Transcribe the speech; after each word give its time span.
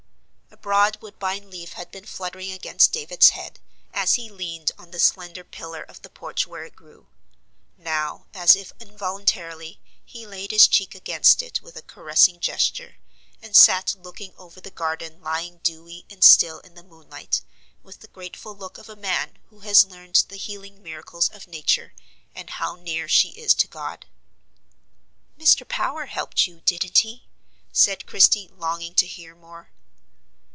A 0.53 0.57
broad 0.61 1.01
woodbine 1.01 1.49
leaf 1.49 1.73
had 1.73 1.89
been 1.89 2.05
fluttering 2.05 2.51
against 2.51 2.91
David's 2.91 3.31
head, 3.31 3.59
as 3.93 4.13
he 4.13 4.29
leaned 4.29 4.71
on 4.77 4.91
the 4.91 4.99
slender 4.99 5.43
pillar 5.43 5.81
of 5.81 6.03
the 6.03 6.09
porch 6.09 6.45
where 6.45 6.65
it 6.65 6.75
grew. 6.75 7.07
Now, 7.77 8.27
as 8.31 8.55
if 8.55 8.71
involuntarily, 8.79 9.79
he 10.05 10.27
laid 10.27 10.51
his 10.51 10.67
cheek 10.67 10.93
against 10.93 11.41
it 11.41 11.63
with 11.63 11.77
a 11.77 11.81
caressing 11.81 12.39
gesture, 12.41 12.97
and 13.41 13.55
sat 13.55 13.95
looking 13.95 14.35
over 14.37 14.61
the 14.61 14.69
garden 14.69 15.19
lying 15.21 15.61
dewy 15.63 16.05
and 16.11 16.23
still 16.23 16.59
in 16.59 16.75
the 16.75 16.83
moonlight, 16.83 17.41
with 17.81 18.01
the 18.01 18.09
grateful 18.09 18.53
look 18.53 18.77
of 18.77 18.89
a 18.89 18.95
man 18.95 19.39
who 19.49 19.61
has 19.61 19.83
learned 19.85 20.23
the 20.29 20.35
healing 20.37 20.83
miracles 20.83 21.27
of 21.29 21.47
Nature 21.47 21.93
and 22.35 22.51
how 22.51 22.75
near 22.75 23.07
she 23.07 23.29
is 23.29 23.55
to 23.55 23.67
God. 23.67 24.05
"Mr. 25.39 25.67
Power 25.67 26.05
helped 26.05 26.45
you: 26.45 26.59
didn't 26.59 26.99
he?" 26.99 27.23
said 27.71 28.05
Christie, 28.05 28.49
longing 28.49 28.93
to 28.95 29.07
hear 29.07 29.33
more. 29.33 29.71